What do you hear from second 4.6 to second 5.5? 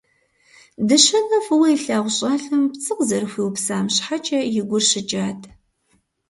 гур щыкӏат.